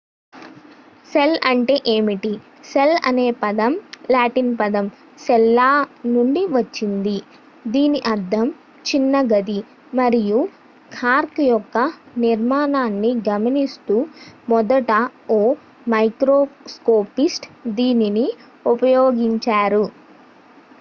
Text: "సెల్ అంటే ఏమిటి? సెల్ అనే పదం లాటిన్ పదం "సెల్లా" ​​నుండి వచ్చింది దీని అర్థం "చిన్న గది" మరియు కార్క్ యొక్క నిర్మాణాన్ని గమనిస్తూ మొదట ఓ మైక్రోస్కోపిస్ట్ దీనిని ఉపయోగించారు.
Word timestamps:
"సెల్ 1.11 1.35
అంటే 1.47 1.75
ఏమిటి? 1.87 2.31
సెల్ 2.63 2.95
అనే 3.07 3.25
పదం 3.41 3.73
లాటిన్ 4.11 4.49
పదం 4.57 4.85
"సెల్లా" 5.19 5.67
​​నుండి 6.05 6.43
వచ్చింది 6.55 7.15
దీని 7.65 7.99
అర్థం 8.05 8.47
"చిన్న 8.85 9.21
గది" 9.31 9.59
మరియు 9.93 10.39
కార్క్ 10.91 11.39
యొక్క 11.45 11.77
నిర్మాణాన్ని 12.17 13.11
గమనిస్తూ 13.29 13.97
మొదట 14.49 14.91
ఓ 15.31 15.41
మైక్రోస్కోపిస్ట్ 15.87 17.47
దీనిని 17.77 18.27
ఉపయోగించారు. 18.65 19.85